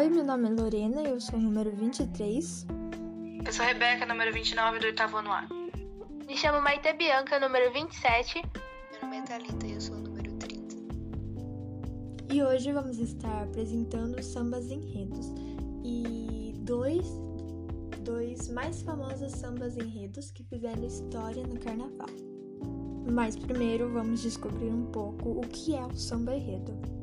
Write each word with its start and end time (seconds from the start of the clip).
Oi, 0.00 0.08
meu 0.08 0.24
nome 0.24 0.48
é 0.48 0.50
Lorena, 0.52 1.02
eu 1.02 1.20
sou 1.20 1.38
o 1.38 1.42
número 1.42 1.70
23. 1.72 2.66
Eu 3.44 3.52
sou 3.52 3.62
a 3.62 3.68
Rebeca, 3.68 4.06
número 4.06 4.32
29 4.32 4.78
do 4.78 4.86
oitavo 4.86 5.18
ano 5.18 5.30
A. 5.30 5.46
Me 6.26 6.34
chamo 6.38 6.58
Maite 6.62 6.90
Bianca, 6.94 7.38
número 7.38 7.70
27. 7.70 8.42
Meu 8.92 9.02
nome 9.02 9.18
é 9.18 9.22
Thalita 9.24 9.66
e 9.66 9.72
eu 9.74 9.80
sou 9.82 9.96
o 9.96 10.00
número 10.00 10.32
30. 10.38 10.74
E 12.32 12.42
hoje 12.42 12.72
vamos 12.72 12.98
estar 12.98 13.42
apresentando 13.42 14.22
sambas 14.22 14.70
enredos 14.70 15.34
e 15.84 16.54
dois, 16.60 17.06
dois 18.02 18.48
mais 18.48 18.80
famosos 18.80 19.32
sambas 19.32 19.76
enredos 19.76 20.30
que 20.30 20.42
fizeram 20.44 20.82
história 20.82 21.46
no 21.46 21.60
carnaval. 21.60 22.08
Mas 23.06 23.36
primeiro 23.36 23.92
vamos 23.92 24.22
descobrir 24.22 24.70
um 24.70 24.86
pouco 24.86 25.28
o 25.28 25.42
que 25.42 25.76
é 25.76 25.84
o 25.84 25.94
samba 25.94 26.34
enredo. 26.34 26.99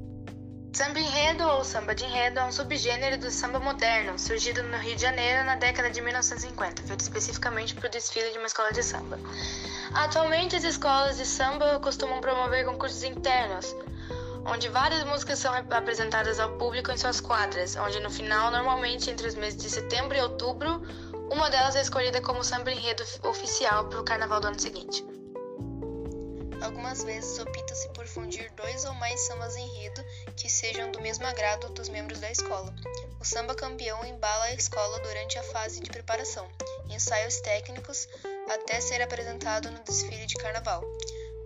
Samba 0.73 0.99
enredo 0.99 1.43
ou 1.43 1.63
samba 1.63 1.95
de 1.95 2.05
enredo 2.05 2.39
é 2.39 2.43
um 2.43 2.51
subgênero 2.51 3.17
do 3.17 3.31
samba 3.31 3.59
moderno, 3.59 4.19
surgido 4.19 4.61
no 4.63 4.77
Rio 4.77 4.95
de 4.95 5.01
Janeiro 5.01 5.43
na 5.43 5.55
década 5.55 5.89
de 5.89 6.01
1950, 6.01 6.83
feito 6.83 6.99
especificamente 6.99 7.73
para 7.73 7.87
o 7.87 7.89
desfile 7.89 8.31
de 8.31 8.37
uma 8.37 8.47
escola 8.47 8.71
de 8.71 8.83
samba. 8.83 9.19
Atualmente, 9.93 10.55
as 10.55 10.63
escolas 10.63 11.17
de 11.17 11.25
samba 11.25 11.79
costumam 11.79 12.21
promover 12.21 12.65
concursos 12.65 13.03
internos, 13.03 13.75
onde 14.45 14.69
várias 14.69 15.03
músicas 15.03 15.39
são 15.39 15.53
apresentadas 15.53 16.39
ao 16.39 16.57
público 16.57 16.91
em 16.91 16.97
suas 16.97 17.19
quadras, 17.19 17.75
onde 17.75 17.99
no 17.99 18.09
final, 18.09 18.51
normalmente 18.51 19.09
entre 19.09 19.27
os 19.27 19.35
meses 19.35 19.61
de 19.61 19.69
setembro 19.69 20.15
e 20.15 20.21
outubro, 20.21 20.81
uma 21.31 21.49
delas 21.49 21.75
é 21.75 21.81
escolhida 21.81 22.21
como 22.21 22.43
samba 22.43 22.71
enredo 22.71 23.03
oficial 23.23 23.85
para 23.85 23.99
o 23.99 24.03
carnaval 24.03 24.39
do 24.39 24.47
ano 24.47 24.59
seguinte. 24.59 25.03
Algumas 26.61 27.03
vezes 27.03 27.37
opta-se 27.39 27.89
por 27.89 28.07
fundir 28.07 28.51
dois 28.53 28.83
ou 28.85 28.93
mais 28.95 29.19
sambas 29.21 29.55
enredo 29.55 30.03
que 30.35 30.49
sejam 30.49 30.91
do 30.91 31.01
mesmo 31.01 31.25
agrado 31.25 31.69
dos 31.69 31.89
membros 31.89 32.19
da 32.19 32.31
escola. 32.31 32.73
O 33.19 33.25
samba 33.25 33.55
campeão 33.55 34.03
embala 34.05 34.45
a 34.45 34.53
escola 34.53 34.99
durante 34.99 35.37
a 35.37 35.43
fase 35.43 35.79
de 35.79 35.89
preparação, 35.89 36.47
ensaios 36.89 37.39
técnicos, 37.41 38.07
até 38.49 38.79
ser 38.81 39.01
apresentado 39.01 39.71
no 39.71 39.83
desfile 39.83 40.25
de 40.25 40.35
carnaval. 40.35 40.83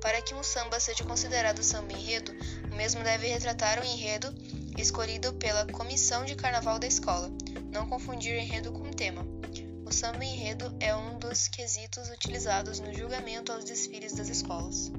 Para 0.02 0.22
que 0.22 0.34
um 0.34 0.44
samba 0.44 0.80
seja 0.80 1.04
considerado 1.04 1.62
samba 1.62 1.94
enredo, 1.94 2.32
o 2.72 2.76
mesmo 2.76 3.04
deve 3.04 3.28
retratar 3.28 3.80
o 3.80 3.86
enredo 3.86 4.34
escolhido 4.78 5.34
pela 5.34 5.66
comissão 5.68 6.26
de 6.26 6.36
carnaval 6.36 6.80
da 6.80 6.88
escola, 6.88 7.30
não 7.72 7.88
confundir 7.88 8.36
enredo 8.38 8.72
com 8.72 8.90
tema. 8.92 9.26
O 9.92 9.94
samba 9.94 10.24
enredo 10.24 10.74
é 10.80 10.96
um 10.96 11.20
dos 11.20 11.50
quesitos 11.50 12.10
utilizados 12.10 12.80
no 12.80 12.94
julgamento 12.94 13.52
aos 13.52 13.66
desfiles 13.66 14.14
das 14.14 14.30
escolas. 14.30 14.90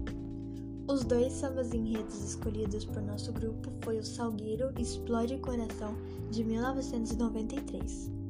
Os 0.87 1.03
dois 1.03 1.33
sambas 1.33 1.73
enredos 1.73 2.23
escolhidos 2.23 2.85
por 2.85 3.01
nosso 3.01 3.33
grupo 3.33 3.73
foi 3.83 3.97
o 3.97 4.05
Salgueiro 4.05 4.71
Explode 4.79 5.39
Coração 5.39 5.97
de 6.31 6.45
1993. 6.45 8.22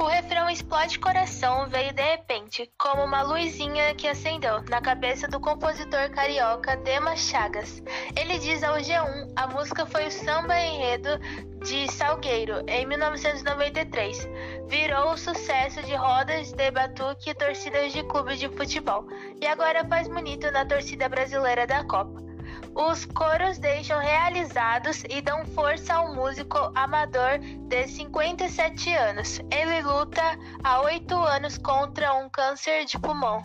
O 0.00 0.06
refrão 0.06 0.48
Explode 0.48 0.98
Coração 0.98 1.68
veio 1.68 1.92
de 1.92 2.00
repente, 2.00 2.72
como 2.78 3.04
uma 3.04 3.20
luzinha 3.20 3.94
que 3.94 4.08
acendeu 4.08 4.62
na 4.62 4.80
cabeça 4.80 5.28
do 5.28 5.38
compositor 5.38 6.08
carioca 6.08 6.74
Demas 6.78 7.20
Chagas. 7.20 7.82
Ele 8.16 8.38
diz 8.38 8.62
ao 8.62 8.76
G1: 8.76 9.30
a 9.36 9.46
música 9.48 9.84
foi 9.84 10.06
o 10.06 10.10
samba 10.10 10.58
enredo 10.58 11.18
de 11.62 11.86
Salgueiro 11.92 12.64
em 12.66 12.86
1993. 12.86 14.26
Virou 14.68 15.12
o 15.12 15.18
sucesso 15.18 15.82
de 15.82 15.94
rodas 15.94 16.50
de 16.50 16.70
batuque 16.70 17.28
e 17.28 17.34
torcidas 17.34 17.92
de 17.92 18.02
clubes 18.04 18.40
de 18.40 18.48
futebol. 18.48 19.06
E 19.38 19.46
agora 19.46 19.86
faz 19.86 20.08
bonito 20.08 20.50
na 20.50 20.64
torcida 20.64 21.10
brasileira 21.10 21.66
da 21.66 21.84
Copa. 21.84 22.29
Os 22.74 23.04
coros 23.04 23.58
deixam 23.58 23.98
realizados 23.98 25.02
e 25.10 25.20
dão 25.20 25.44
força 25.46 25.94
ao 25.94 26.14
músico 26.14 26.58
amador 26.74 27.38
de 27.68 27.88
57 27.88 28.92
anos. 28.94 29.40
Ele 29.50 29.82
luta 29.82 30.22
há 30.62 30.80
oito 30.82 31.14
anos 31.14 31.58
contra 31.58 32.14
um 32.14 32.28
câncer 32.30 32.84
de 32.84 32.98
pulmão. 32.98 33.42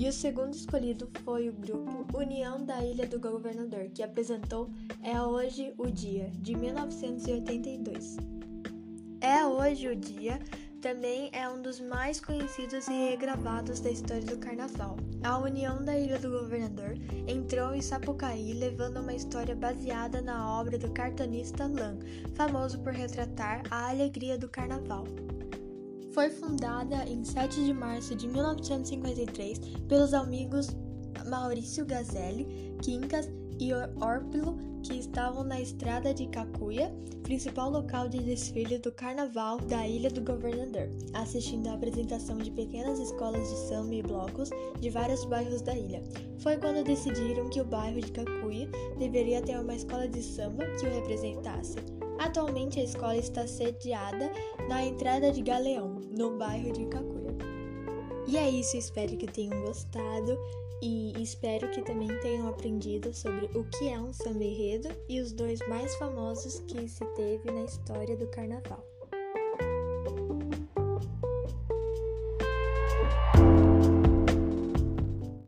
E 0.00 0.08
o 0.08 0.12
segundo 0.12 0.54
escolhido 0.54 1.10
foi 1.24 1.50
o 1.50 1.52
grupo 1.52 2.06
União 2.16 2.64
da 2.64 2.82
Ilha 2.82 3.06
do 3.06 3.20
Governador, 3.20 3.90
que 3.94 4.02
apresentou 4.02 4.70
É 5.02 5.20
Hoje 5.20 5.74
o 5.76 5.90
Dia, 5.90 6.30
de 6.36 6.56
1982. 6.56 8.16
É 9.20 9.44
Hoje 9.44 9.88
o 9.88 9.94
Dia 9.94 10.40
também 10.80 11.28
é 11.34 11.46
um 11.46 11.60
dos 11.60 11.78
mais 11.78 12.18
conhecidos 12.18 12.88
e 12.88 13.10
regravados 13.10 13.80
da 13.80 13.90
história 13.90 14.24
do 14.24 14.38
carnaval. 14.38 14.96
A 15.22 15.36
União 15.36 15.84
da 15.84 15.98
Ilha 15.98 16.18
do 16.18 16.30
Governador 16.30 16.96
entrou 17.50 17.74
em 17.74 17.82
Sapucaí 17.82 18.52
levando 18.52 19.00
uma 19.00 19.12
história 19.12 19.56
baseada 19.56 20.22
na 20.22 20.56
obra 20.56 20.78
do 20.78 20.88
cartunista 20.92 21.66
Lan, 21.66 21.98
famoso 22.36 22.78
por 22.78 22.92
retratar 22.92 23.64
a 23.72 23.88
alegria 23.88 24.38
do 24.38 24.48
carnaval. 24.48 25.02
Foi 26.14 26.30
fundada 26.30 27.02
em 27.08 27.24
7 27.24 27.64
de 27.64 27.74
março 27.74 28.14
de 28.14 28.28
1953 28.28 29.58
pelos 29.88 30.14
amigos 30.14 30.68
Maurício 31.26 31.84
Gazelli, 31.84 32.76
Quincas 32.82 33.28
e 33.58 33.74
Orpilo, 34.00 34.56
que 34.82 34.98
estavam 34.98 35.44
na 35.44 35.60
estrada 35.60 36.12
de 36.12 36.26
Cacuia, 36.26 36.94
principal 37.22 37.70
local 37.70 38.08
de 38.08 38.18
desfile 38.18 38.78
do 38.78 38.90
carnaval 38.90 39.58
da 39.58 39.86
Ilha 39.86 40.10
do 40.10 40.20
Governador, 40.20 40.88
assistindo 41.14 41.68
à 41.68 41.74
apresentação 41.74 42.38
de 42.38 42.50
pequenas 42.50 42.98
escolas 42.98 43.48
de 43.48 43.56
samba 43.68 43.94
e 43.94 44.02
blocos 44.02 44.50
de 44.80 44.90
vários 44.90 45.24
bairros 45.24 45.62
da 45.62 45.74
ilha. 45.74 46.02
Foi 46.38 46.56
quando 46.56 46.84
decidiram 46.84 47.48
que 47.48 47.60
o 47.60 47.64
bairro 47.64 48.00
de 48.00 48.10
Cacuia 48.12 48.68
deveria 48.98 49.42
ter 49.42 49.58
uma 49.58 49.74
escola 49.74 50.08
de 50.08 50.22
samba 50.22 50.64
que 50.78 50.86
o 50.86 50.94
representasse. 50.94 51.76
Atualmente 52.18 52.78
a 52.78 52.84
escola 52.84 53.16
está 53.16 53.46
sediada 53.46 54.30
na 54.68 54.84
entrada 54.84 55.32
de 55.32 55.42
Galeão, 55.42 56.00
no 56.10 56.36
bairro 56.36 56.72
de 56.72 56.84
Cacuia. 56.86 57.19
E 58.30 58.36
é 58.36 58.48
isso, 58.48 58.76
espero 58.76 59.16
que 59.16 59.26
tenham 59.26 59.60
gostado 59.62 60.38
e 60.80 61.20
espero 61.20 61.68
que 61.72 61.82
também 61.82 62.06
tenham 62.20 62.46
aprendido 62.46 63.12
sobre 63.12 63.46
o 63.58 63.64
que 63.64 63.88
é 63.88 63.98
um 63.98 64.12
samba 64.12 64.44
enredo 64.44 64.88
e 65.08 65.20
os 65.20 65.32
dois 65.32 65.58
mais 65.66 65.92
famosos 65.96 66.60
que 66.60 66.88
se 66.88 67.04
teve 67.16 67.50
na 67.50 67.64
história 67.64 68.16
do 68.16 68.28
carnaval. 68.28 68.89